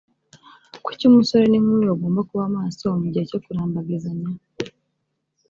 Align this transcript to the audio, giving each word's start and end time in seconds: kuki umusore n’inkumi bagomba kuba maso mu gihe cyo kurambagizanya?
kuki 0.85 1.03
umusore 1.11 1.45
n’inkumi 1.47 1.83
bagomba 1.91 2.21
kuba 2.29 2.53
maso 2.57 2.85
mu 2.99 3.05
gihe 3.11 3.25
cyo 3.29 3.39
kurambagizanya? 3.43 4.29